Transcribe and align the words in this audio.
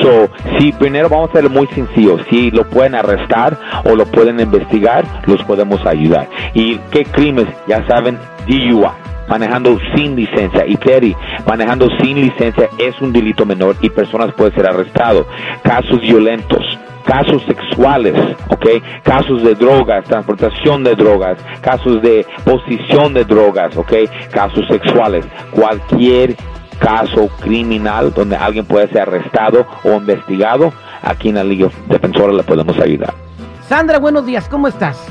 So, 0.00 0.28
si 0.58 0.72
primero 0.72 1.08
vamos 1.08 1.30
a 1.30 1.40
ser 1.40 1.50
muy 1.50 1.66
sencillo, 1.68 2.18
si 2.30 2.50
lo 2.50 2.68
pueden 2.68 2.94
arrestar 2.94 3.58
o 3.84 3.96
lo 3.96 4.06
pueden 4.06 4.38
investigar, 4.38 5.04
los 5.26 5.42
podemos 5.44 5.84
ayudar. 5.86 6.28
¿Y 6.52 6.76
qué 6.90 7.04
crímenes? 7.04 7.54
Ya 7.66 7.86
saben, 7.86 8.18
DUI 8.46 8.84
manejando 9.28 9.78
sin 9.94 10.16
licencia 10.16 10.66
y 10.66 10.76
Terry, 10.76 11.16
manejando 11.46 11.88
sin 12.00 12.20
licencia 12.20 12.68
es 12.78 13.00
un 13.00 13.12
delito 13.12 13.46
menor 13.46 13.76
y 13.80 13.90
personas 13.90 14.32
pueden 14.34 14.54
ser 14.54 14.66
arrestados. 14.66 15.26
Casos 15.62 16.00
violentos, 16.00 16.62
casos 17.04 17.42
sexuales, 17.44 18.14
¿ok? 18.48 18.66
Casos 19.02 19.42
de 19.42 19.54
drogas, 19.54 20.04
transportación 20.04 20.84
de 20.84 20.94
drogas, 20.94 21.38
casos 21.60 22.02
de 22.02 22.26
posición 22.44 23.14
de 23.14 23.24
drogas, 23.24 23.76
¿ok? 23.76 23.92
Casos 24.30 24.66
sexuales, 24.68 25.26
cualquier 25.52 26.36
caso 26.84 27.28
criminal 27.40 28.12
donde 28.12 28.36
alguien 28.36 28.66
puede 28.66 28.88
ser 28.88 29.02
arrestado 29.02 29.66
o 29.84 29.94
investigado, 29.94 30.70
aquí 31.02 31.30
en 31.30 31.36
la 31.36 31.44
Liga 31.44 31.68
Defensora 31.88 32.32
le 32.32 32.42
podemos 32.42 32.78
ayudar. 32.78 33.14
Sandra, 33.62 33.98
buenos 33.98 34.26
días, 34.26 34.46
¿cómo 34.50 34.68
estás? 34.68 35.06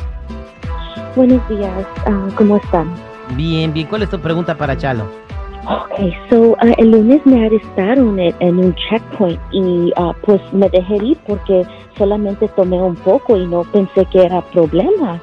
Buenos 1.15 1.41
días, 1.49 1.71
ah, 2.05 2.27
¿cómo 2.35 2.57
están? 2.57 2.93
Bien, 3.35 3.73
bien. 3.73 3.87
¿Cuál 3.87 4.03
es 4.03 4.09
tu 4.09 4.19
pregunta 4.19 4.55
para 4.55 4.77
Chalo? 4.77 5.05
Ok, 5.65 6.13
so 6.29 6.55
ah, 6.59 6.73
el 6.77 6.91
lunes 6.91 7.25
me 7.25 7.45
arrestaron 7.47 8.19
en, 8.19 8.59
un 8.59 8.75
checkpoint 8.75 9.39
y 9.51 9.91
uh, 9.97 10.13
pues 10.23 10.41
me 10.51 10.69
dejé 10.69 10.97
ir 10.97 11.17
porque 11.25 11.65
solamente 11.97 12.47
tomé 12.49 12.79
un 12.79 12.95
poco 12.97 13.35
y 13.35 13.47
no 13.47 13.63
pensé 13.63 14.05
que 14.11 14.25
era 14.25 14.41
problema. 14.41 15.19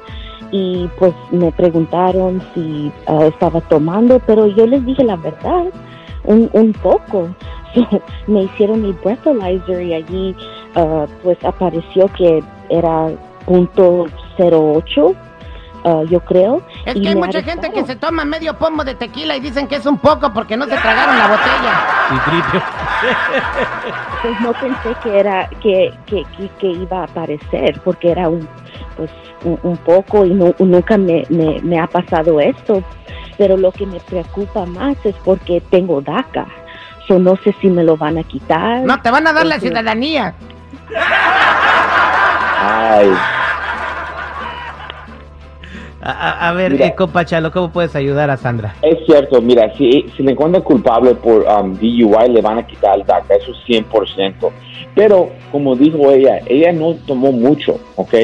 Y 0.51 0.89
pues 0.99 1.13
me 1.31 1.49
preguntaron 1.53 2.41
si 2.53 2.91
estaba 3.07 3.61
tomando, 3.61 4.19
pero 4.27 4.47
yo 4.47 4.67
les 4.67 4.85
dije 4.85 5.01
la 5.05 5.15
verdad 5.15 5.67
un, 6.23 6.49
un 6.53 6.73
poco. 6.73 7.29
me 8.27 8.43
hicieron 8.43 8.81
mi 8.81 8.91
breathalyzer 8.91 9.81
y 9.81 9.93
allí 9.93 10.35
uh, 10.75 11.05
pues 11.23 11.37
apareció 11.43 12.07
que 12.17 12.43
era 12.69 13.09
punto 13.45 14.07
08 14.37 15.15
uh, 15.83 16.03
yo 16.05 16.19
creo. 16.21 16.61
Es 16.85 16.95
que 16.95 17.09
hay 17.09 17.15
mucha 17.15 17.41
gente 17.41 17.71
que 17.71 17.85
se 17.85 17.95
toma 17.95 18.25
medio 18.25 18.57
pomo 18.57 18.83
de 18.83 18.95
tequila 18.95 19.35
y 19.35 19.39
dicen 19.39 19.67
que 19.67 19.75
es 19.75 19.85
un 19.85 19.97
poco 19.97 20.33
porque 20.33 20.57
no 20.57 20.65
se 20.65 20.77
tragaron 20.77 21.17
la 21.17 21.27
botella. 21.27 21.73
pues 24.21 24.41
no 24.41 24.53
pensé 24.53 24.95
que 25.01 25.19
era 25.19 25.49
que, 25.61 25.93
que, 26.05 26.25
que, 26.59 26.67
iba 26.67 27.01
a 27.01 27.03
aparecer 27.03 27.79
porque 27.83 28.11
era 28.11 28.29
un 28.29 28.47
pues 28.95 29.09
un, 29.43 29.77
poco 29.77 30.25
y 30.25 30.31
no, 30.31 30.53
nunca 30.59 30.97
me, 30.97 31.23
me, 31.29 31.59
me 31.61 31.79
ha 31.79 31.87
pasado 31.87 32.39
esto 32.39 32.83
pero 33.41 33.57
lo 33.57 33.71
que 33.71 33.87
me 33.87 33.99
preocupa 33.99 34.67
más 34.67 34.95
es 35.03 35.15
porque 35.23 35.61
tengo 35.71 35.99
DACA. 35.99 36.45
So 37.07 37.17
no 37.17 37.35
sé 37.37 37.55
si 37.59 37.69
me 37.69 37.83
lo 37.83 37.97
van 37.97 38.19
a 38.19 38.23
quitar. 38.23 38.81
No, 38.81 39.01
te 39.01 39.09
van 39.09 39.25
a 39.25 39.33
dar 39.33 39.47
la 39.47 39.59
ciudadanía. 39.59 40.35
Ay. 42.59 43.09
A, 46.03 46.51
ver, 46.53 46.81
eh, 46.81 46.95
compa 46.95 47.25
Chalo, 47.25 47.51
¿cómo 47.51 47.71
puedes 47.71 47.95
ayudar 47.95 48.31
a 48.31 48.37
Sandra? 48.37 48.75
Es 48.81 48.97
cierto, 49.05 49.39
mira, 49.39 49.71
si, 49.77 50.05
si 50.17 50.23
le 50.23 50.31
encuentran 50.31 50.63
culpable 50.63 51.13
por 51.13 51.43
um, 51.43 51.75
DUI, 51.75 52.29
le 52.29 52.41
van 52.41 52.57
a 52.57 52.65
quitar 52.65 52.99
el 52.99 53.05
DACA, 53.05 53.35
eso 53.35 53.51
es 53.51 53.85
100%. 53.85 54.51
Pero, 54.95 55.29
como 55.51 55.75
dijo 55.75 56.09
ella, 56.11 56.39
ella 56.47 56.71
no 56.71 56.95
tomó 57.05 57.31
mucho, 57.31 57.79
¿ok? 57.95 58.15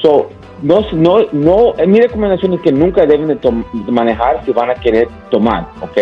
So, 0.00 0.30
no, 0.62 0.80
no, 0.92 1.26
no, 1.32 1.74
mi 1.86 2.00
recomendación 2.00 2.54
es 2.54 2.60
que 2.62 2.72
nunca 2.72 3.04
deben 3.04 3.28
de, 3.28 3.38
manejar 3.92 4.42
si 4.46 4.52
van 4.52 4.70
a 4.70 4.74
querer 4.74 5.06
tomar, 5.30 5.68
¿ok? 5.82 5.98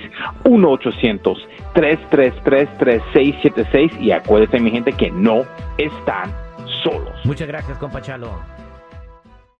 1-800-333-3676 1.74 4.00
y 4.00 4.12
acuérdense 4.12 4.60
mi 4.60 4.70
gente 4.70 4.92
que 4.92 5.10
no 5.10 5.44
están 5.78 6.32
solos. 6.82 7.14
Muchas 7.24 7.48
gracias, 7.48 7.76
compa 7.78 8.00
Chalo. 8.00 8.38